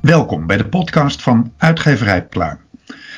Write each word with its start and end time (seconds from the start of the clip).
Welkom 0.00 0.46
bij 0.46 0.56
de 0.56 0.66
podcast 0.68 1.22
van 1.22 1.52
Uitgeverij 1.56 2.26
Pluim. 2.26 2.58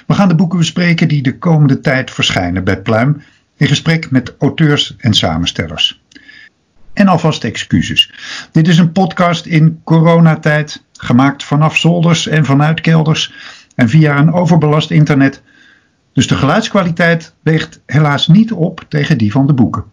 We 0.06 0.14
gaan 0.14 0.28
de 0.28 0.34
boeken 0.34 0.58
bespreken 0.58 1.08
die 1.08 1.22
de 1.22 1.38
komende 1.38 1.80
tijd 1.80 2.10
verschijnen 2.10 2.64
bij 2.64 2.82
Pluim 2.82 3.22
in 3.56 3.66
gesprek 3.66 4.10
met 4.10 4.34
auteurs 4.38 4.96
en 4.98 5.14
samenstellers. 5.14 6.03
En 6.94 7.08
alvast 7.08 7.44
excuses. 7.44 8.12
Dit 8.52 8.68
is 8.68 8.78
een 8.78 8.92
podcast 8.92 9.46
in 9.46 9.80
coronatijd, 9.84 10.84
gemaakt 10.92 11.44
vanaf 11.44 11.76
zolders 11.76 12.26
en 12.26 12.44
vanuit 12.44 12.80
kelders 12.80 13.32
en 13.74 13.88
via 13.88 14.18
een 14.18 14.32
overbelast 14.32 14.90
internet. 14.90 15.42
Dus 16.12 16.26
de 16.26 16.36
geluidskwaliteit 16.36 17.34
weegt 17.42 17.80
helaas 17.86 18.28
niet 18.28 18.52
op 18.52 18.84
tegen 18.88 19.18
die 19.18 19.32
van 19.32 19.46
de 19.46 19.52
boeken. 19.52 19.84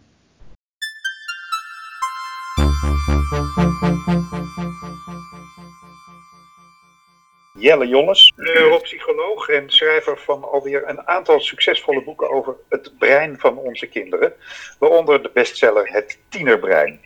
Jelle 7.61 7.87
Jolles, 7.87 8.33
neuropsycholoog 8.35 9.49
en 9.49 9.69
schrijver 9.69 10.17
van 10.17 10.43
alweer 10.43 10.83
een 10.89 11.07
aantal 11.07 11.39
succesvolle 11.39 12.03
boeken 12.03 12.29
over 12.29 12.55
het 12.69 12.91
brein 12.97 13.39
van 13.39 13.57
onze 13.57 13.87
kinderen, 13.87 14.33
waaronder 14.79 15.23
de 15.23 15.31
bestseller 15.33 15.89
Het 15.91 16.19
Tienerbrein. 16.29 16.99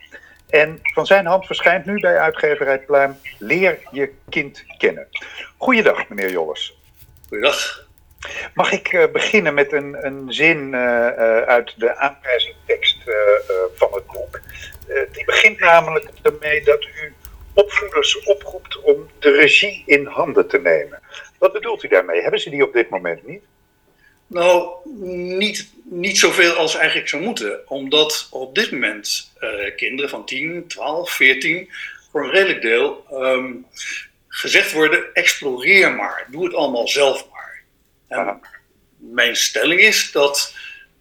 En 0.49 0.79
van 0.81 1.05
zijn 1.05 1.25
hand 1.25 1.45
verschijnt 1.45 1.85
nu 1.85 1.99
bij 1.99 2.17
uitgeverij 2.17 2.79
Pluim 2.79 3.17
Leer 3.39 3.79
je 3.91 4.13
kind 4.29 4.63
kennen. 4.77 5.07
Goeiedag, 5.57 6.09
meneer 6.09 6.31
Jolles. 6.31 6.77
Goeiedag. 7.27 7.87
Mag 8.53 8.71
ik 8.71 8.91
uh, 8.91 9.05
beginnen 9.11 9.53
met 9.53 9.73
een, 9.73 10.05
een 10.05 10.33
zin 10.33 10.57
uh, 10.57 10.79
uh, 10.79 11.41
uit 11.41 11.73
de 11.77 11.95
aanprijzingtekst 11.95 12.97
van 13.75 13.89
het 13.93 14.05
boek? 14.05 14.41
die 15.11 15.25
begint 15.25 15.59
namelijk 15.59 16.09
ermee 16.21 16.63
dat 16.63 16.83
u 16.83 17.13
opvoeders 17.55 18.23
oproept 18.23 18.81
om 18.81 19.09
de 19.19 19.31
regie 19.31 19.83
in 19.85 20.05
handen 20.05 20.47
te 20.47 20.59
nemen. 20.59 20.99
Wat 21.37 21.53
bedoelt 21.53 21.83
u 21.83 21.87
daarmee? 21.87 22.21
Hebben 22.21 22.39
ze 22.39 22.49
die 22.49 22.63
op 22.63 22.73
dit 22.73 22.89
moment 22.89 23.27
niet? 23.27 23.41
Nou, 24.27 24.69
niet, 25.37 25.73
niet 25.83 26.17
zoveel 26.17 26.53
als 26.53 26.75
eigenlijk 26.75 27.09
zou 27.09 27.23
moeten. 27.23 27.69
Omdat 27.69 28.27
op 28.31 28.55
dit 28.55 28.71
moment 28.71 29.31
uh, 29.39 29.75
kinderen 29.75 30.09
van 30.09 30.25
10, 30.25 30.67
12, 30.67 31.11
14 31.11 31.69
voor 32.11 32.23
een 32.23 32.31
redelijk 32.31 32.61
deel 32.61 33.05
um, 33.11 33.65
gezegd 34.27 34.71
worden: 34.71 35.13
exploreer 35.13 35.91
maar, 35.91 36.27
doe 36.31 36.43
het 36.43 36.53
allemaal 36.53 36.87
zelf 36.87 37.27
maar. 37.31 37.63
En 38.07 38.39
mijn 38.97 39.35
stelling 39.35 39.79
is 39.81 40.11
dat 40.11 40.55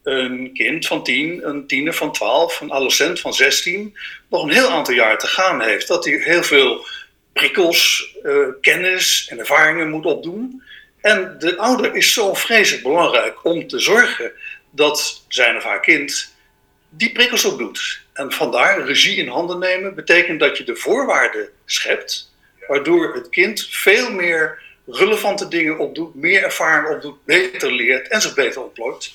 een 0.04 0.50
kind 0.52 0.86
van 0.86 1.02
10, 1.02 1.48
een 1.48 1.66
tiener 1.66 1.94
van 1.94 2.12
12, 2.12 2.60
een 2.60 2.72
adolescent 2.72 3.20
van 3.20 3.34
16 3.34 3.96
nog 4.28 4.42
een 4.42 4.50
heel 4.50 4.68
aantal 4.68 4.94
jaar 4.94 5.18
te 5.18 5.26
gaan 5.26 5.60
heeft. 5.60 5.88
Dat 5.88 6.04
hij 6.04 6.14
heel 6.14 6.42
veel 6.42 6.86
prikkels, 7.32 8.14
uh, 8.22 8.46
kennis 8.60 9.26
en 9.30 9.38
ervaringen 9.38 9.90
moet 9.90 10.04
opdoen. 10.04 10.62
En 11.00 11.36
de 11.38 11.56
ouder 11.56 11.94
is 11.94 12.12
zo 12.12 12.34
vreselijk 12.34 12.82
belangrijk 12.82 13.44
om 13.44 13.66
te 13.68 13.78
zorgen 13.78 14.32
dat 14.70 15.24
zijn 15.28 15.56
of 15.56 15.62
haar 15.62 15.80
kind 15.80 16.34
die 16.88 17.12
prikkels 17.12 17.44
opdoet. 17.44 18.02
En 18.12 18.32
vandaar 18.32 18.84
regie 18.84 19.16
in 19.16 19.28
handen 19.28 19.58
nemen 19.58 19.94
betekent 19.94 20.40
dat 20.40 20.58
je 20.58 20.64
de 20.64 20.76
voorwaarden 20.76 21.48
schept, 21.64 22.32
waardoor 22.66 23.14
het 23.14 23.28
kind 23.28 23.66
veel 23.70 24.10
meer 24.10 24.62
relevante 24.86 25.48
dingen 25.48 25.78
opdoet, 25.78 26.14
meer 26.14 26.42
ervaring 26.42 26.94
opdoet, 26.94 27.24
beter 27.24 27.72
leert 27.72 28.08
en 28.08 28.20
zich 28.20 28.34
beter 28.34 28.62
ontplooit. 28.62 29.12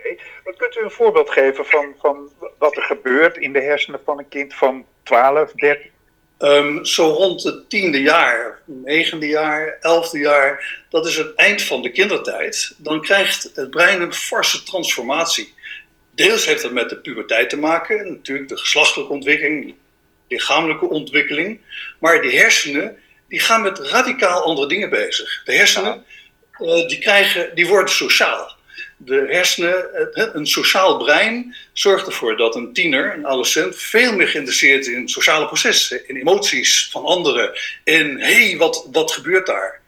Oké, 0.00 0.22
maar 0.44 0.54
kunt 0.56 0.76
u 0.76 0.82
een 0.82 0.90
voorbeeld 0.90 1.30
geven 1.30 1.66
van, 1.66 1.94
van 1.98 2.30
wat 2.58 2.76
er 2.76 2.82
gebeurt 2.82 3.36
in 3.36 3.52
de 3.52 3.60
hersenen 3.60 4.00
van 4.04 4.18
een 4.18 4.28
kind 4.28 4.54
van 4.54 4.86
12, 5.02 5.52
13? 5.52 5.90
Um, 6.38 6.84
zo 6.84 7.08
rond 7.08 7.42
het 7.42 7.70
tiende 7.70 8.02
jaar, 8.02 8.62
negende 8.64 9.26
jaar, 9.26 9.76
elfde 9.80 10.18
jaar, 10.18 10.82
dat 10.88 11.06
is 11.06 11.16
het 11.16 11.34
eind 11.34 11.62
van 11.62 11.82
de 11.82 11.90
kindertijd. 11.90 12.74
Dan 12.76 13.00
krijgt 13.00 13.50
het 13.54 13.70
brein 13.70 14.00
een 14.00 14.14
forse 14.14 14.62
transformatie. 14.62 15.54
Deels 16.14 16.46
heeft 16.46 16.62
dat 16.62 16.72
met 16.72 16.88
de 16.88 16.96
puberteit 16.96 17.50
te 17.50 17.56
maken, 17.56 18.12
natuurlijk 18.12 18.48
de 18.48 18.56
geslachtelijke 18.56 19.12
ontwikkeling, 19.12 19.74
lichamelijke 20.28 20.88
ontwikkeling. 20.88 21.60
Maar 21.98 22.22
die 22.22 22.38
hersenen 22.38 22.98
die 23.28 23.40
gaan 23.40 23.62
met 23.62 23.78
radicaal 23.78 24.42
andere 24.42 24.68
dingen 24.68 24.90
bezig. 24.90 25.42
De 25.44 25.54
hersenen 25.54 26.04
uh, 26.58 26.88
die 26.88 26.98
krijgen, 26.98 27.54
die 27.54 27.66
worden 27.66 27.94
sociaal 27.94 28.58
de 29.04 29.26
hersenen, 29.28 29.88
een 30.36 30.46
sociaal 30.46 30.96
brein, 30.96 31.56
zorgt 31.72 32.06
ervoor 32.06 32.36
dat 32.36 32.54
een 32.54 32.72
tiener, 32.72 33.14
een 33.14 33.26
adolescent, 33.26 33.76
veel 33.76 34.16
meer 34.16 34.28
geïnteresseerd 34.28 34.86
is 34.86 34.92
in 34.92 35.08
sociale 35.08 35.46
processen, 35.46 36.08
in 36.08 36.16
emoties 36.16 36.88
van 36.90 37.04
anderen, 37.04 37.58
in 37.84 38.18
hé, 38.18 38.48
hey, 38.48 38.56
wat, 38.56 38.88
wat 38.92 39.12
gebeurt 39.12 39.46
daar? 39.46 39.80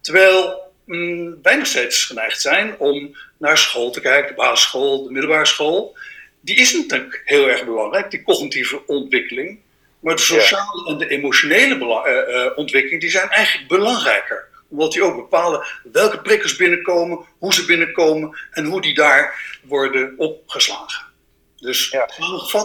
Terwijl 0.00 0.62
mm, 0.84 1.38
wij 1.42 1.56
nog 1.56 1.66
steeds 1.66 2.04
geneigd 2.04 2.40
zijn 2.40 2.78
om 2.78 3.16
naar 3.38 3.58
school 3.58 3.90
te 3.90 4.00
kijken, 4.00 4.28
de 4.28 4.34
basisschool, 4.34 5.04
de 5.04 5.10
middelbare 5.10 5.46
school. 5.46 5.96
Die 6.40 6.56
is 6.56 6.74
natuurlijk 6.74 7.22
heel 7.24 7.48
erg 7.48 7.64
belangrijk, 7.64 8.10
die 8.10 8.22
cognitieve 8.22 8.86
ontwikkeling. 8.86 9.58
Maar 10.00 10.16
de 10.16 10.22
sociale 10.22 10.88
en 10.88 10.98
de 10.98 11.08
emotionele 11.08 11.74
uh, 11.74 12.34
uh, 12.34 12.58
ontwikkeling 12.58 13.00
die 13.00 13.10
zijn 13.10 13.28
eigenlijk 13.28 13.68
belangrijker 13.68 14.48
omdat 14.68 14.92
die 14.92 15.02
ook 15.02 15.16
bepalen 15.16 15.66
welke 15.92 16.20
prikkels 16.20 16.56
binnenkomen, 16.56 17.18
hoe 17.38 17.54
ze 17.54 17.64
binnenkomen 17.64 18.38
en 18.50 18.64
hoe 18.64 18.80
die 18.80 18.94
daar 18.94 19.56
worden 19.62 20.14
opgeslagen. 20.16 21.12
Dus 21.56 21.90
ja. 21.90 22.08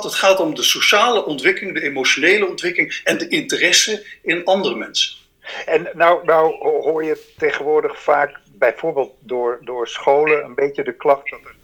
het 0.03 0.13
gaat 0.13 0.39
om 0.39 0.55
de 0.55 0.63
sociale 0.63 1.25
ontwikkeling, 1.25 1.73
de 1.73 1.83
emotionele 1.83 2.47
ontwikkeling 2.47 3.01
en 3.03 3.17
de 3.17 3.27
interesse 3.27 4.05
in 4.21 4.45
andere 4.45 4.75
mensen. 4.75 5.17
En 5.65 5.89
nou, 5.93 6.25
nou 6.25 6.53
hoor 6.61 7.03
je 7.03 7.25
tegenwoordig 7.37 8.01
vaak, 8.01 8.39
bijvoorbeeld 8.51 9.11
door, 9.19 9.59
door 9.61 9.87
scholen, 9.87 10.43
een 10.43 10.55
beetje 10.55 10.83
de 10.83 10.95
klacht 10.95 11.29
dat 11.29 11.39
er 11.39 11.55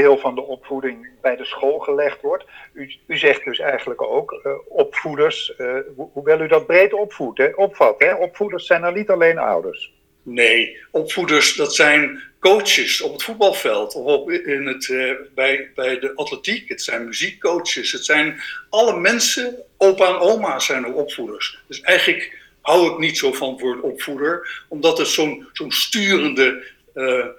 deel 0.00 0.18
van 0.18 0.34
de 0.34 0.40
opvoeding 0.40 1.08
bij 1.20 1.36
de 1.36 1.44
school 1.44 1.78
gelegd 1.78 2.20
wordt. 2.20 2.44
U, 2.72 2.92
u 3.06 3.18
zegt 3.18 3.44
dus 3.44 3.58
eigenlijk 3.58 4.02
ook, 4.02 4.40
uh, 4.46 4.52
opvoeders, 4.68 5.52
uh, 5.58 5.74
hoewel 6.12 6.40
u 6.40 6.48
dat 6.48 6.66
breed 6.66 6.92
opvoedt, 6.92 7.38
hè, 7.38 7.48
opvat, 7.54 7.94
hè, 7.98 8.14
opvoeders 8.14 8.66
zijn 8.66 8.82
er 8.82 8.92
niet 8.92 9.10
alleen 9.10 9.38
ouders. 9.38 9.92
Nee, 10.22 10.76
opvoeders 10.90 11.54
dat 11.54 11.74
zijn 11.74 12.22
coaches 12.40 13.00
op 13.00 13.12
het 13.12 13.22
voetbalveld 13.22 13.94
of 13.94 14.30
in 14.30 14.66
het, 14.66 14.88
uh, 14.88 15.12
bij, 15.34 15.70
bij 15.74 15.98
de 15.98 16.12
atletiek. 16.14 16.68
Het 16.68 16.82
zijn 16.82 17.04
muziekcoaches, 17.04 17.92
het 17.92 18.04
zijn 18.04 18.40
alle 18.70 19.00
mensen, 19.00 19.56
opa 19.76 20.08
en 20.08 20.18
oma 20.18 20.58
zijn 20.58 20.86
ook 20.86 20.96
opvoeders. 20.96 21.62
Dus 21.68 21.80
eigenlijk 21.80 22.38
hou 22.60 22.92
ik 22.92 22.98
niet 22.98 23.18
zo 23.18 23.32
van 23.32 23.50
het 23.50 23.60
woord 23.60 23.80
opvoeder, 23.80 24.64
omdat 24.68 24.98
het 24.98 25.06
zo'n 25.06 25.48
zo'n 25.52 25.72
sturende, 25.72 26.64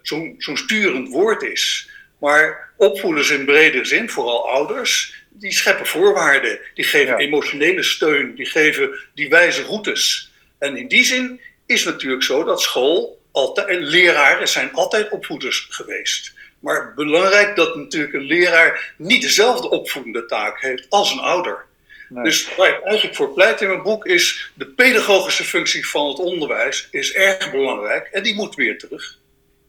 zo'n 0.02 0.36
zo'n 0.38 0.58
sturend 0.58 1.10
woord 1.10 1.42
is. 1.44 1.90
Maar 2.22 2.70
opvoeders 2.78 3.30
in 3.30 3.46
bredere 3.46 3.86
zin, 3.86 4.10
vooral 4.10 4.50
ouders, 4.50 5.24
die 5.30 5.52
scheppen 5.52 5.86
voorwaarden. 5.86 6.60
Die 6.74 6.86
geven 6.86 7.18
emotionele 7.18 7.84
steun, 7.84 8.36
die, 8.36 8.46
geven, 8.46 9.00
die 9.14 9.30
wijze 9.30 9.64
routes. 9.64 10.32
En 10.60 10.78
in 10.78 10.88
die 10.88 11.04
zin 11.04 11.42
is 11.66 11.84
het 11.84 11.94
natuurlijk 11.94 12.24
zo 12.24 12.44
dat 12.44 12.62
school, 12.62 13.22
altijd, 13.32 13.80
leraren 13.80 14.48
zijn 14.48 14.74
altijd 14.74 15.10
opvoeders 15.10 15.68
geweest. 15.70 16.34
Maar 16.60 16.94
belangrijk 16.94 17.56
dat 17.56 17.76
natuurlijk 17.76 18.14
een 18.14 18.22
leraar 18.22 18.94
niet 18.98 19.22
dezelfde 19.22 19.70
opvoedende 19.70 20.26
taak 20.26 20.62
heeft 20.62 20.86
als 20.90 21.12
een 21.12 21.20
ouder. 21.20 21.66
Dus 22.10 22.56
waar 22.56 22.70
ik 22.70 22.84
eigenlijk 22.84 23.16
voor 23.16 23.34
pleit 23.34 23.62
in 23.62 23.68
mijn 23.68 23.84
boek 23.84 24.06
is 24.06 24.52
de 24.54 24.66
pedagogische 24.66 25.44
functie 25.44 25.88
van 25.88 26.08
het 26.08 26.20
onderwijs 26.20 26.88
is 26.92 27.14
erg 27.14 27.52
belangrijk 27.52 28.08
en 28.08 28.24
die 28.24 28.36
moet 28.36 28.56
weer 28.56 28.78
terug. 28.78 29.20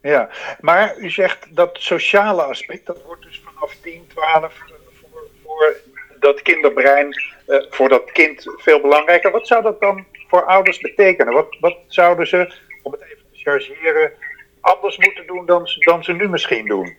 Ja, 0.02 0.30
maar 0.60 0.98
u 0.98 1.10
zegt 1.10 1.46
dat 1.56 1.76
sociale 1.80 2.42
aspect, 2.42 2.86
dat 2.86 3.02
wordt 3.06 3.22
dus 3.22 3.42
vanaf 3.44 3.74
10, 3.82 4.06
12 4.08 4.54
voor, 5.00 5.30
voor 5.42 5.76
dat 6.20 6.42
kinderbrein, 6.42 7.22
uh, 7.46 7.62
voor 7.70 7.88
dat 7.88 8.12
kind 8.12 8.44
veel 8.56 8.80
belangrijker. 8.80 9.30
Wat 9.30 9.46
zou 9.46 9.62
dat 9.62 9.80
dan 9.80 10.06
voor 10.28 10.44
ouders 10.44 10.78
betekenen? 10.78 11.32
Wat, 11.32 11.56
wat 11.60 11.76
zouden 11.86 12.26
ze, 12.26 12.54
om 12.82 12.92
het 12.92 13.00
even 13.00 13.24
te 13.32 13.38
chargeren, 13.38 14.12
anders 14.60 14.96
moeten 14.96 15.26
doen 15.26 15.46
dan, 15.46 15.68
dan 15.78 16.04
ze 16.04 16.12
nu 16.12 16.28
misschien 16.28 16.66
doen? 16.66 16.96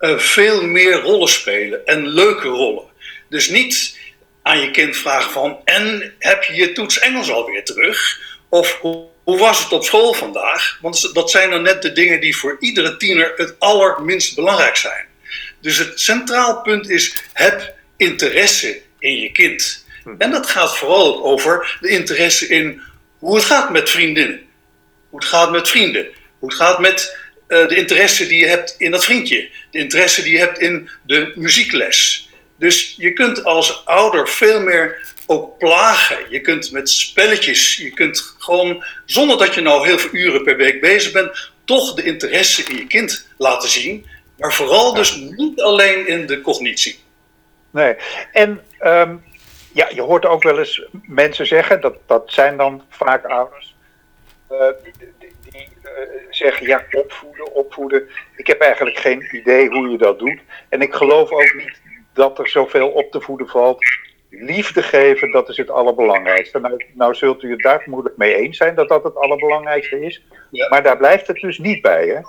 Uh, 0.00 0.18
veel 0.18 0.66
meer 0.66 1.00
rollen 1.00 1.28
spelen 1.28 1.86
en 1.86 2.06
leuke 2.06 2.48
rollen. 2.48 2.84
Dus 3.28 3.48
niet 3.48 4.00
aan 4.42 4.60
je 4.60 4.70
kind 4.70 4.96
vragen 4.96 5.30
van, 5.30 5.60
en 5.64 6.14
heb 6.18 6.42
je 6.42 6.54
je 6.54 6.72
toets 6.72 6.98
Engels 6.98 7.30
alweer 7.30 7.64
terug? 7.64 8.20
Of 8.48 8.78
hoe 8.80 9.06
was 9.36 9.62
het 9.62 9.72
op 9.72 9.84
school 9.84 10.12
vandaag? 10.14 10.78
Want 10.80 11.14
dat 11.14 11.30
zijn 11.30 11.50
dan 11.50 11.62
net 11.62 11.82
de 11.82 11.92
dingen 11.92 12.20
die 12.20 12.36
voor 12.36 12.56
iedere 12.60 12.96
tiener 12.96 13.32
het 13.36 13.54
allerminst 13.58 14.34
belangrijk 14.34 14.76
zijn. 14.76 15.06
Dus 15.60 15.78
het 15.78 16.00
centraal 16.00 16.60
punt 16.60 16.88
is: 16.88 17.16
heb 17.32 17.74
interesse 17.96 18.80
in 18.98 19.20
je 19.20 19.32
kind. 19.32 19.84
Hm. 20.02 20.14
En 20.18 20.30
dat 20.30 20.46
gaat 20.46 20.76
vooral 20.76 21.24
over 21.24 21.78
de 21.80 21.88
interesse 21.88 22.48
in 22.48 22.80
hoe 23.18 23.34
het 23.34 23.44
gaat 23.44 23.70
met 23.70 23.90
vriendinnen. 23.90 24.40
Hoe 25.08 25.18
het 25.18 25.28
gaat 25.28 25.50
met 25.50 25.68
vrienden. 25.68 26.06
Hoe 26.38 26.48
het 26.48 26.58
gaat 26.58 26.78
met 26.78 27.16
uh, 27.48 27.68
de 27.68 27.76
interesse 27.76 28.26
die 28.26 28.40
je 28.40 28.46
hebt 28.46 28.74
in 28.78 28.90
dat 28.90 29.04
vriendje. 29.04 29.48
De 29.70 29.78
interesse 29.78 30.22
die 30.22 30.32
je 30.32 30.38
hebt 30.38 30.58
in 30.58 30.90
de 31.06 31.32
muziekles. 31.34 32.27
Dus 32.58 32.94
je 32.96 33.12
kunt 33.12 33.44
als 33.44 33.86
ouder 33.86 34.28
veel 34.28 34.60
meer 34.60 35.14
ook 35.26 35.58
plagen. 35.58 36.18
Je 36.30 36.40
kunt 36.40 36.72
met 36.72 36.90
spelletjes, 36.90 37.76
je 37.76 37.90
kunt 37.90 38.34
gewoon, 38.38 38.84
zonder 39.04 39.38
dat 39.38 39.54
je 39.54 39.60
nou 39.60 39.86
heel 39.86 39.98
veel 39.98 40.10
uren 40.12 40.44
per 40.44 40.56
week 40.56 40.80
bezig 40.80 41.12
bent, 41.12 41.50
toch 41.64 41.94
de 41.94 42.02
interesse 42.02 42.62
in 42.62 42.76
je 42.76 42.86
kind 42.86 43.28
laten 43.36 43.68
zien. 43.68 44.06
Maar 44.36 44.52
vooral 44.52 44.94
dus 44.94 45.16
niet 45.16 45.60
alleen 45.60 46.06
in 46.06 46.26
de 46.26 46.40
cognitie. 46.40 46.98
Nee, 47.70 47.96
en 48.32 48.60
ehm, 48.78 49.16
ja, 49.72 49.88
je 49.94 50.00
hoort 50.00 50.26
ook 50.26 50.42
wel 50.42 50.58
eens 50.58 50.82
mensen 51.06 51.46
zeggen, 51.46 51.80
dat, 51.80 51.94
dat 52.06 52.22
zijn 52.26 52.56
dan 52.56 52.82
vaak 52.88 53.24
ouders, 53.24 53.74
uh, 54.52 54.58
die, 54.82 54.92
die 55.50 55.68
uh, 55.84 55.90
zeggen 56.30 56.66
ja, 56.66 56.84
opvoeden, 56.92 57.52
opvoeden. 57.52 58.08
Ik 58.36 58.46
heb 58.46 58.60
eigenlijk 58.60 58.98
geen 58.98 59.28
idee 59.32 59.68
hoe 59.68 59.88
je 59.88 59.98
dat 59.98 60.18
doet. 60.18 60.40
En 60.68 60.80
ik 60.80 60.94
geloof 60.94 61.30
ook 61.30 61.54
niet 61.54 61.80
dat 62.18 62.38
er 62.38 62.48
zoveel 62.48 62.88
op 62.88 63.10
te 63.10 63.20
voeden 63.20 63.48
valt. 63.48 63.84
Liefde 64.30 64.82
geven, 64.82 65.30
dat 65.30 65.48
is 65.48 65.56
het 65.56 65.70
allerbelangrijkste. 65.70 66.58
Nou, 66.58 66.84
nou 66.94 67.14
zult 67.14 67.42
u 67.42 67.50
het 67.50 67.62
daar 67.62 67.80
vermoedelijk 67.80 68.18
mee 68.18 68.34
eens 68.34 68.56
zijn 68.56 68.74
dat 68.74 68.88
dat 68.88 69.04
het 69.04 69.16
allerbelangrijkste 69.16 70.00
is. 70.00 70.22
Maar 70.68 70.82
daar 70.82 70.96
blijft 70.96 71.26
het 71.26 71.40
dus 71.40 71.58
niet 71.58 71.82
bij, 71.82 72.06
hè? 72.06 72.20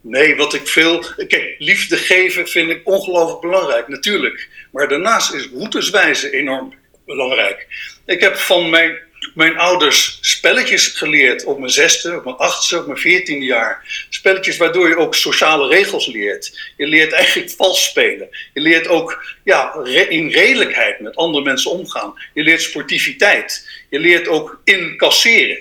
Nee, 0.00 0.36
wat 0.36 0.54
ik 0.54 0.68
veel. 0.68 1.04
Kijk, 1.16 1.54
liefde 1.58 1.96
geven 1.96 2.46
vind 2.46 2.70
ik 2.70 2.80
ongelooflijk 2.84 3.40
belangrijk, 3.40 3.88
natuurlijk. 3.88 4.48
Maar 4.72 4.88
daarnaast 4.88 5.34
is 5.34 5.50
routeswijze 5.54 6.30
enorm 6.30 6.74
belangrijk. 7.06 7.66
Ik 8.06 8.20
heb 8.20 8.36
van 8.36 8.70
mijn, 8.70 8.98
mijn 9.34 9.58
ouders 9.58 10.18
spelletjes 10.20 10.86
geleerd 10.86 11.44
op 11.44 11.58
mijn 11.58 11.70
zesde, 11.70 12.16
op 12.16 12.24
mijn 12.24 12.36
achtste, 12.36 12.78
op 12.78 12.86
mijn 12.86 12.98
veertiende 12.98 13.46
jaar. 13.46 14.06
Spelletjes 14.08 14.56
waardoor 14.56 14.88
je 14.88 14.96
ook 14.96 15.14
sociale 15.14 15.68
regels 15.68 16.06
leert. 16.06 16.72
Je 16.76 16.86
leert 16.86 17.12
eigenlijk 17.12 17.50
vals 17.50 17.84
spelen. 17.84 18.28
Je 18.54 18.60
leert 18.60 18.88
ook 18.88 19.24
ja, 19.44 19.74
in 20.08 20.28
redelijkheid 20.30 21.00
met 21.00 21.16
andere 21.16 21.44
mensen 21.44 21.70
omgaan. 21.70 22.14
Je 22.34 22.42
leert 22.42 22.62
sportiviteit. 22.62 23.68
Je 23.88 23.98
leert 23.98 24.28
ook 24.28 24.60
incasseren. 24.64 25.58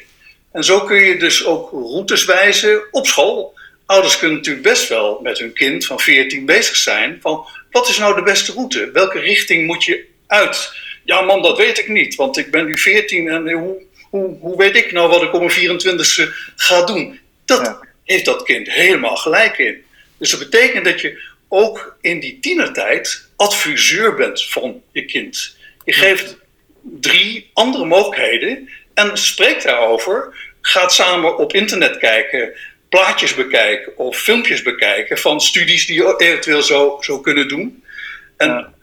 En 0.51 0.63
zo 0.63 0.81
kun 0.81 1.03
je 1.03 1.17
dus 1.17 1.45
ook 1.45 1.71
routes 1.71 2.25
wijzen 2.25 2.81
op 2.91 3.07
school 3.07 3.55
ouders 3.87 4.17
kunnen 4.17 4.37
natuurlijk 4.37 4.67
best 4.67 4.89
wel 4.89 5.19
met 5.21 5.39
hun 5.39 5.53
kind 5.53 5.85
van 5.85 5.99
14 5.99 6.45
bezig 6.45 6.75
zijn. 6.75 7.17
Van 7.21 7.45
wat 7.71 7.89
is 7.89 7.97
nou 7.97 8.15
de 8.15 8.23
beste 8.23 8.51
route? 8.51 8.91
Welke 8.91 9.19
richting 9.19 9.67
moet 9.67 9.83
je 9.83 10.05
uit? 10.27 10.73
Ja, 11.07 11.21
man, 11.21 11.41
dat 11.41 11.57
weet 11.57 11.77
ik 11.77 11.87
niet, 11.87 12.15
want 12.15 12.37
ik 12.37 12.51
ben 12.51 12.65
nu 12.65 12.77
14 12.77 13.29
en 13.29 13.51
hoe, 13.51 13.81
hoe, 14.09 14.37
hoe 14.39 14.57
weet 14.57 14.75
ik 14.75 14.91
nou 14.91 15.09
wat 15.09 15.21
ik 15.23 15.33
op 15.33 15.39
mijn 15.39 15.79
24ste 15.79 16.33
ga 16.55 16.85
doen? 16.85 17.19
Dat 17.45 17.79
heeft 18.03 18.25
dat 18.25 18.43
kind 18.43 18.71
helemaal 18.71 19.15
gelijk 19.15 19.57
in. 19.57 19.83
Dus 20.17 20.29
dat 20.29 20.39
betekent 20.39 20.85
dat 20.85 21.01
je 21.01 21.21
ook 21.47 21.97
in 22.01 22.19
die 22.19 22.39
tienertijd 22.39 23.27
adviseur 23.35 24.15
bent 24.15 24.43
van 24.43 24.81
je 24.91 25.05
kind. 25.05 25.57
Je 25.85 25.93
geeft 25.93 26.37
drie 26.81 27.49
andere 27.53 27.85
mogelijkheden 27.85 28.69
en 28.93 29.17
spreekt 29.17 29.63
daarover. 29.63 30.35
Gaat 30.61 30.93
samen 30.93 31.37
op 31.37 31.53
internet 31.53 31.97
kijken 31.97 32.53
plaatjes 32.89 33.35
bekijken 33.35 33.97
of 33.97 34.17
filmpjes 34.17 34.61
bekijken 34.61 35.17
van 35.17 35.41
studies 35.41 35.85
die 35.85 35.95
je 35.95 36.15
eventueel 36.17 36.61
zo, 36.61 36.97
zo 37.01 37.19
kunnen 37.19 37.47
doen. 37.47 37.83
En 38.37 38.75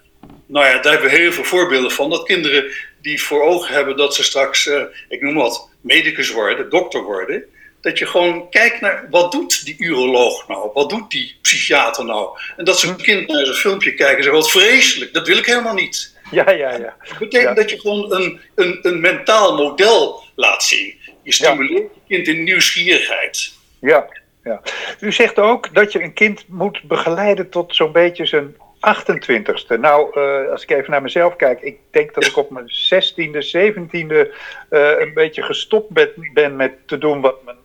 nou 0.46 0.66
ja, 0.66 0.78
daar 0.78 0.92
hebben 0.92 1.10
we 1.10 1.16
heel 1.16 1.32
veel 1.32 1.44
voorbeelden 1.44 1.90
van. 1.90 2.10
Dat 2.10 2.22
kinderen 2.22 2.64
die 3.02 3.22
voor 3.22 3.42
ogen 3.42 3.74
hebben 3.74 3.96
dat 3.96 4.14
ze 4.14 4.22
straks, 4.22 4.66
uh, 4.66 4.82
ik 5.08 5.22
noem 5.22 5.34
wat, 5.34 5.68
medicus 5.80 6.30
worden, 6.30 6.70
dokter 6.70 7.02
worden. 7.02 7.44
Dat 7.80 7.98
je 7.98 8.06
gewoon 8.06 8.50
kijkt 8.50 8.80
naar 8.80 9.06
wat 9.10 9.32
doet 9.32 9.64
die 9.64 9.76
uroloog 9.78 10.48
nou? 10.48 10.70
Wat 10.74 10.90
doet 10.90 11.10
die 11.10 11.36
psychiater 11.42 12.04
nou? 12.04 12.38
En 12.56 12.64
dat 12.64 12.78
ze 12.78 12.88
een 12.88 12.96
kind 12.96 13.28
naar 13.28 13.46
zo'n 13.46 13.54
filmpje 13.54 13.94
kijken 13.94 14.16
en 14.16 14.22
zeggen: 14.22 14.40
wat 14.40 14.50
vreselijk, 14.50 15.12
dat 15.12 15.26
wil 15.26 15.38
ik 15.38 15.46
helemaal 15.46 15.74
niet. 15.74 16.16
Ja, 16.30 16.50
ja, 16.50 16.76
ja. 16.76 16.96
Dat 17.08 17.18
betekent 17.18 17.56
dat 17.56 17.70
je 17.70 17.80
gewoon 17.80 18.12
een, 18.12 18.40
een, 18.54 18.78
een 18.82 19.00
mentaal 19.00 19.56
model 19.56 20.22
laat 20.34 20.62
zien. 20.62 20.94
Je 21.22 21.32
stimuleert 21.32 21.94
je 21.94 22.00
kind 22.08 22.28
in 22.28 22.44
nieuwsgierigheid. 22.44 23.52
Ja, 23.80 24.08
ja. 24.44 24.62
U 25.00 25.12
zegt 25.12 25.38
ook 25.38 25.74
dat 25.74 25.92
je 25.92 26.02
een 26.02 26.12
kind 26.12 26.44
moet 26.48 26.82
begeleiden 26.82 27.50
tot 27.50 27.76
zo'n 27.76 27.92
beetje 27.92 28.26
zijn 28.26 28.56
28ste. 28.84 29.78
Nou, 29.80 30.20
uh, 30.20 30.50
als 30.50 30.62
ik 30.62 30.70
even 30.70 30.90
naar 30.90 31.02
mezelf 31.02 31.36
kijk, 31.36 31.60
ik 31.60 31.78
denk 31.90 32.14
dat 32.14 32.26
ik 32.26 32.36
op 32.36 32.50
mijn 32.50 32.68
16e, 32.68 33.46
17e 33.56 34.32
uh, 34.70 35.00
een 35.00 35.14
beetje 35.14 35.42
gestopt 35.42 35.90
ben, 35.90 36.30
ben, 36.32 36.56
met 36.56 36.72
te 36.86 36.98
doen 36.98 37.20
wat 37.20 37.44
mijn, 37.44 37.56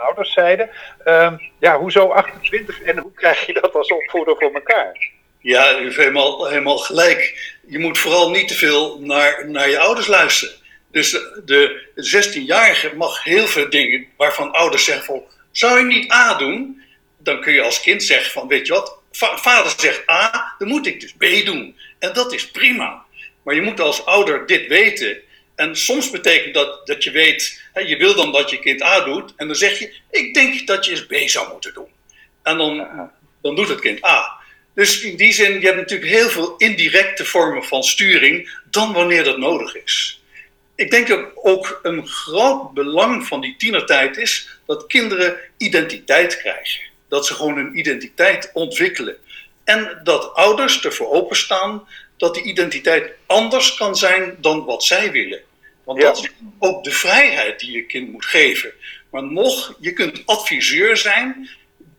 ouders 0.00 0.32
zeiden. 0.32 0.70
Uh, 1.04 1.32
ja, 1.58 1.78
hoezo 1.78 2.10
28 2.10 2.82
en 2.82 2.98
hoe 2.98 3.12
krijg 3.14 3.46
je 3.46 3.52
dat 3.52 3.74
als 3.74 3.92
opvoeder 3.92 4.36
voor 4.38 4.52
elkaar? 4.54 5.10
Ja, 5.38 5.78
u 5.78 5.82
heeft 5.82 5.96
helemaal, 5.96 6.46
helemaal 6.46 6.78
gelijk. 6.78 7.52
Je 7.66 7.78
moet 7.78 7.98
vooral 7.98 8.30
niet 8.30 8.48
te 8.48 8.54
veel 8.54 9.00
naar, 9.00 9.48
naar 9.48 9.68
je 9.68 9.78
ouders 9.78 10.06
luisteren. 10.06 10.54
Dus 10.90 11.10
de 11.44 11.88
16-jarige 11.96 12.96
mag 12.96 13.24
heel 13.24 13.46
veel 13.46 13.70
dingen 13.70 14.06
waarvan 14.16 14.52
ouders 14.52 14.84
zeggen 14.84 15.04
van 15.04 15.22
zou 15.50 15.78
je 15.78 15.84
niet 15.84 16.12
A 16.12 16.34
doen? 16.34 16.82
Dan 17.18 17.40
kun 17.40 17.52
je 17.52 17.62
als 17.62 17.80
kind 17.80 18.02
zeggen 18.02 18.32
van, 18.32 18.48
weet 18.48 18.66
je 18.66 18.72
wat, 18.72 18.98
vader 19.16 19.74
zegt 19.76 20.10
A, 20.10 20.54
dan 20.58 20.68
moet 20.68 20.86
ik 20.86 21.00
dus 21.00 21.12
B 21.12 21.44
doen. 21.44 21.76
En 21.98 22.12
dat 22.12 22.32
is 22.32 22.50
prima. 22.50 23.04
Maar 23.42 23.54
je 23.54 23.62
moet 23.62 23.80
als 23.80 24.04
ouder 24.04 24.46
dit 24.46 24.66
weten. 24.66 25.16
En 25.54 25.76
soms 25.76 26.10
betekent 26.10 26.54
dat 26.54 26.86
dat 26.86 27.04
je 27.04 27.10
weet, 27.10 27.62
hè, 27.72 27.80
je 27.80 27.96
wil 27.96 28.14
dan 28.14 28.32
dat 28.32 28.50
je 28.50 28.58
kind 28.58 28.82
A 28.82 29.00
doet. 29.00 29.32
En 29.36 29.46
dan 29.46 29.56
zeg 29.56 29.78
je, 29.78 29.94
ik 30.10 30.34
denk 30.34 30.66
dat 30.66 30.84
je 30.84 30.90
eens 30.90 31.06
B 31.06 31.14
zou 31.28 31.52
moeten 31.52 31.74
doen. 31.74 31.88
En 32.42 32.58
dan, 32.58 32.88
dan 33.42 33.54
doet 33.54 33.68
het 33.68 33.80
kind 33.80 34.04
A. 34.04 34.42
Dus 34.74 35.00
in 35.00 35.16
die 35.16 35.32
zin, 35.32 35.60
je 35.60 35.66
hebt 35.66 35.78
natuurlijk 35.78 36.10
heel 36.10 36.28
veel 36.28 36.56
indirecte 36.56 37.24
vormen 37.24 37.64
van 37.64 37.82
sturing, 37.82 38.58
dan 38.70 38.92
wanneer 38.92 39.24
dat 39.24 39.38
nodig 39.38 39.76
is 39.76 40.22
ik 40.74 40.90
denk 40.90 41.08
dat 41.08 41.30
ook 41.34 41.80
een 41.82 42.06
groot 42.06 42.72
belang 42.72 43.26
van 43.26 43.40
die 43.40 43.56
tienertijd 43.56 44.16
is 44.16 44.58
dat 44.66 44.86
kinderen 44.86 45.36
identiteit 45.56 46.36
krijgen. 46.36 46.82
Dat 47.14 47.26
ze 47.26 47.34
gewoon 47.34 47.58
een 47.58 47.78
identiteit 47.78 48.50
ontwikkelen. 48.52 49.16
En 49.64 50.00
dat 50.04 50.34
ouders 50.34 50.84
ervoor 50.84 51.10
openstaan 51.10 51.88
dat 52.16 52.34
die 52.34 52.42
identiteit 52.42 53.12
anders 53.26 53.74
kan 53.74 53.96
zijn 53.96 54.36
dan 54.40 54.64
wat 54.64 54.84
zij 54.84 55.10
willen. 55.10 55.40
Want 55.84 56.00
dat 56.00 56.18
is 56.18 56.30
ook 56.58 56.84
de 56.84 56.90
vrijheid 56.90 57.60
die 57.60 57.72
je 57.72 57.86
kind 57.86 58.12
moet 58.12 58.24
geven. 58.24 58.72
Maar 59.10 59.22
nog, 59.22 59.74
je 59.80 59.92
kunt 59.92 60.22
adviseur 60.26 60.96
zijn, 60.96 61.50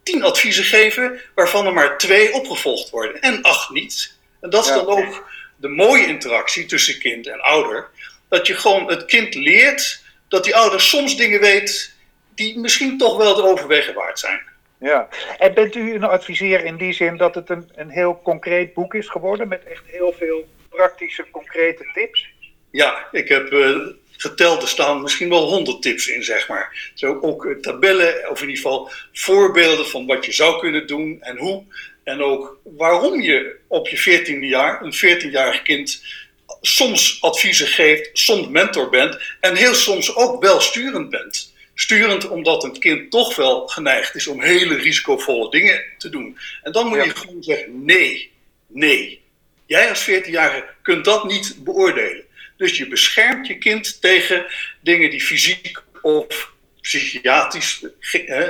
tien 0.03 0.23
adviezen 0.23 0.63
geven, 0.63 1.21
waarvan 1.35 1.65
er 1.65 1.73
maar 1.73 1.97
twee 1.97 2.33
opgevolgd 2.33 2.89
worden 2.89 3.21
en 3.21 3.41
acht 3.41 3.69
niet. 3.69 4.13
En 4.41 4.49
dat 4.49 4.65
is 4.65 4.71
dan 4.71 4.87
ook 4.87 5.29
de 5.55 5.67
mooie 5.67 6.07
interactie 6.07 6.65
tussen 6.65 6.99
kind 6.99 7.27
en 7.27 7.41
ouder 7.41 7.89
dat 8.29 8.47
je 8.47 8.55
gewoon 8.55 8.89
het 8.89 9.05
kind 9.05 9.35
leert 9.35 10.03
dat 10.27 10.43
die 10.43 10.55
ouder 10.55 10.81
soms 10.81 11.17
dingen 11.17 11.39
weet 11.39 11.93
die 12.35 12.59
misschien 12.59 12.97
toch 12.97 13.17
wel 13.17 13.35
het 13.35 13.45
overwegen 13.45 13.93
waard 13.93 14.19
zijn. 14.19 14.53
Ja, 14.79 15.07
en 15.37 15.53
bent 15.53 15.75
u 15.75 15.93
een 15.93 16.03
adviseur 16.03 16.65
in 16.65 16.77
die 16.77 16.93
zin 16.93 17.17
dat 17.17 17.35
het 17.35 17.49
een, 17.49 17.69
een 17.75 17.89
heel 17.89 18.21
concreet 18.23 18.73
boek 18.73 18.93
is 18.93 19.07
geworden 19.07 19.47
met 19.47 19.63
echt 19.63 19.83
heel 19.85 20.13
veel 20.17 20.47
praktische, 20.69 21.25
concrete 21.31 21.91
tips? 21.93 22.27
Ja, 22.71 23.07
ik 23.11 23.27
heb 23.27 23.51
uh, 23.51 23.87
geteld, 24.11 24.61
er 24.61 24.67
staan 24.67 25.01
misschien 25.01 25.29
wel 25.29 25.49
honderd 25.49 25.81
tips 25.81 26.07
in, 26.07 26.23
zeg 26.23 26.47
maar. 26.47 26.91
Zo 26.93 27.19
ook 27.21 27.45
uh, 27.45 27.59
tabellen, 27.59 28.29
of 28.29 28.41
in 28.41 28.49
ieder 28.49 28.63
geval 28.63 28.91
voorbeelden 29.13 29.87
van 29.87 30.05
wat 30.05 30.25
je 30.25 30.31
zou 30.31 30.59
kunnen 30.59 30.87
doen 30.87 31.17
en 31.21 31.37
hoe. 31.37 31.63
En 32.03 32.21
ook 32.21 32.59
waarom 32.63 33.21
je 33.21 33.55
op 33.67 33.87
je 33.87 34.25
14e 34.25 34.39
jaar, 34.39 34.81
een 34.81 34.93
14-jarig 34.93 35.61
kind, 35.61 36.03
soms 36.61 37.21
adviezen 37.21 37.67
geeft, 37.67 38.09
soms 38.13 38.47
mentor 38.47 38.89
bent 38.89 39.19
en 39.39 39.55
heel 39.55 39.73
soms 39.73 40.15
ook 40.15 40.41
wel 40.41 40.59
sturend 40.59 41.09
bent. 41.09 41.53
Sturend 41.75 42.27
omdat 42.27 42.63
een 42.63 42.79
kind 42.79 43.11
toch 43.11 43.35
wel 43.35 43.67
geneigd 43.67 44.15
is 44.15 44.27
om 44.27 44.41
hele 44.41 44.75
risicovolle 44.75 45.49
dingen 45.49 45.83
te 45.97 46.09
doen. 46.09 46.37
En 46.63 46.71
dan 46.71 46.87
moet 46.87 47.03
je 47.03 47.15
gewoon 47.15 47.43
zeggen: 47.43 47.85
nee, 47.85 48.31
nee. 48.67 49.23
Jij 49.65 49.89
als 49.89 50.09
14-jarige 50.09 50.65
kunt 50.81 51.05
dat 51.05 51.23
niet 51.23 51.55
beoordelen. 51.63 52.23
Dus 52.57 52.77
je 52.77 52.87
beschermt 52.87 53.47
je 53.47 53.57
kind 53.57 54.01
tegen 54.01 54.45
dingen 54.81 55.09
die 55.09 55.21
fysiek 55.21 55.81
of 56.01 56.53
psychiatrisch 56.81 57.85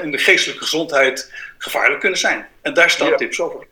in 0.02 0.12
de 0.12 0.18
geestelijke 0.18 0.64
gezondheid 0.64 1.34
gevaarlijk 1.58 2.00
kunnen 2.00 2.20
zijn. 2.20 2.48
En 2.62 2.74
daar 2.74 2.90
staan 2.90 3.18
tips 3.18 3.40
over. 3.40 3.68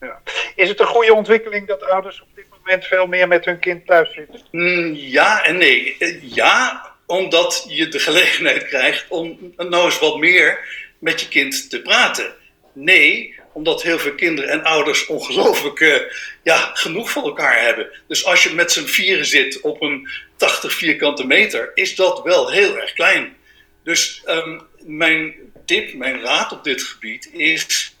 Ja. 0.00 0.22
Is 0.54 0.68
het 0.68 0.80
een 0.80 0.86
goede 0.86 1.14
ontwikkeling 1.14 1.66
dat 1.66 1.82
ouders 1.82 2.20
op 2.22 2.28
dit 2.34 2.46
moment 2.58 2.84
veel 2.84 3.06
meer 3.06 3.28
met 3.28 3.44
hun 3.44 3.58
kind 3.58 3.86
thuis 3.86 4.14
zitten? 4.14 4.40
Mm, 4.50 4.94
ja 4.94 5.44
en 5.44 5.56
nee. 5.56 5.96
Eh, 5.98 6.22
ja, 6.22 6.89
omdat 7.10 7.64
je 7.68 7.88
de 7.88 7.98
gelegenheid 7.98 8.66
krijgt 8.66 9.04
om 9.08 9.54
nou 9.56 9.84
eens 9.84 9.98
wat 9.98 10.18
meer 10.18 10.58
met 10.98 11.20
je 11.20 11.28
kind 11.28 11.70
te 11.70 11.82
praten. 11.82 12.34
Nee, 12.72 13.38
Omdat 13.52 13.82
heel 13.82 13.98
veel 13.98 14.14
kinderen 14.14 14.50
en 14.50 14.64
ouders 14.64 15.06
ongelooflijk 15.06 15.80
uh, 15.80 15.96
ja, 16.42 16.70
genoeg 16.74 17.10
van 17.10 17.24
elkaar 17.24 17.62
hebben. 17.62 17.90
Dus 18.08 18.24
als 18.24 18.42
je 18.42 18.54
met 18.54 18.72
z'n 18.72 18.84
vieren 18.84 19.26
zit 19.26 19.60
op 19.60 19.82
een 19.82 20.08
80 20.36 20.72
vierkante 20.72 21.26
meter, 21.26 21.70
is 21.74 21.94
dat 21.94 22.22
wel 22.22 22.50
heel 22.50 22.78
erg 22.78 22.92
klein. 22.92 23.36
Dus 23.84 24.22
um, 24.26 24.62
mijn 24.78 25.34
tip, 25.66 25.94
mijn 25.94 26.20
raad 26.20 26.52
op 26.52 26.64
dit 26.64 26.82
gebied 26.82 27.30
is 27.32 27.96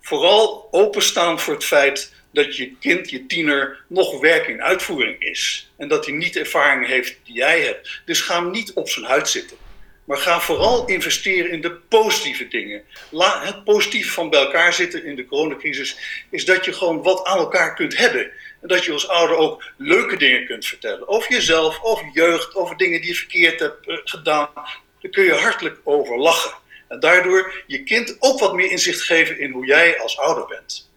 vooral 0.00 0.68
openstaan 0.70 1.40
voor 1.40 1.54
het 1.54 1.64
feit 1.64 2.12
dat 2.32 2.56
je 2.56 2.76
kind, 2.80 3.10
je 3.10 3.26
tiener, 3.26 3.84
nog 3.88 4.20
werk 4.20 4.46
in 4.46 4.62
uitvoering 4.62 5.20
is. 5.20 5.70
En 5.76 5.88
dat 5.88 6.06
hij 6.06 6.14
niet 6.14 6.32
de 6.32 6.40
ervaring 6.40 6.86
heeft 6.86 7.16
die 7.24 7.34
jij 7.34 7.60
hebt. 7.60 8.02
Dus 8.04 8.20
ga 8.20 8.42
hem 8.42 8.50
niet 8.50 8.72
op 8.72 8.88
zijn 8.88 9.04
huid 9.04 9.28
zitten. 9.28 9.56
Maar 10.04 10.18
ga 10.18 10.40
vooral 10.40 10.86
investeren 10.86 11.50
in 11.50 11.60
de 11.60 11.72
positieve 11.72 12.48
dingen. 12.48 12.82
het 13.18 13.64
positieve 13.64 14.10
van 14.10 14.30
bij 14.30 14.40
elkaar 14.40 14.72
zitten 14.72 15.04
in 15.04 15.16
de 15.16 15.26
coronacrisis 15.26 15.96
is 16.30 16.44
dat 16.44 16.64
je 16.64 16.72
gewoon 16.72 17.02
wat 17.02 17.24
aan 17.24 17.38
elkaar 17.38 17.74
kunt 17.74 17.96
hebben. 17.96 18.30
En 18.60 18.68
dat 18.68 18.84
je 18.84 18.92
als 18.92 19.08
ouder 19.08 19.36
ook 19.36 19.64
leuke 19.76 20.16
dingen 20.16 20.46
kunt 20.46 20.66
vertellen. 20.66 21.08
Over 21.08 21.32
jezelf, 21.32 21.82
over 21.82 22.10
jeugd, 22.12 22.54
over 22.54 22.76
dingen 22.76 23.00
die 23.00 23.10
je 23.10 23.16
verkeerd 23.16 23.60
hebt 23.60 23.88
eh, 23.88 23.96
gedaan. 24.04 24.48
Daar 24.54 25.10
kun 25.10 25.24
je 25.24 25.34
hartelijk 25.34 25.80
over 25.84 26.18
lachen. 26.18 26.52
En 26.88 27.00
daardoor 27.00 27.62
je 27.66 27.82
kind 27.82 28.16
ook 28.18 28.40
wat 28.40 28.54
meer 28.54 28.70
inzicht 28.70 29.02
geven 29.02 29.38
in 29.38 29.50
hoe 29.50 29.66
jij 29.66 30.00
als 30.00 30.18
ouder 30.18 30.46
bent. 30.46 30.90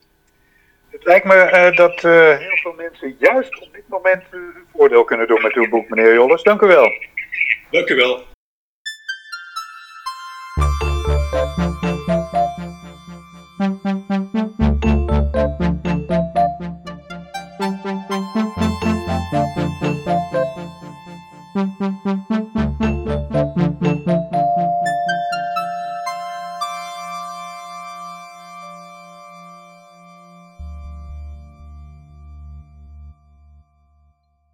Het 0.96 1.06
lijkt 1.06 1.26
me 1.26 1.36
uh, 1.36 1.78
dat 1.78 2.04
uh, 2.04 2.38
heel 2.38 2.58
veel 2.62 2.74
mensen 2.78 3.16
juist 3.20 3.62
op 3.62 3.74
dit 3.74 3.84
moment 3.88 4.24
hun 4.30 4.54
voordeel 4.74 5.04
kunnen 5.04 5.28
doen 5.28 5.42
met 5.42 5.54
uw 5.54 5.70
boek, 5.70 5.90
meneer 5.90 6.14
Jolles. 6.14 6.44
Dank 6.44 6.62
u 6.62 6.68
wel. 6.68 6.94
Dank 7.72 7.90
u 7.90 7.96
wel. 7.96 8.35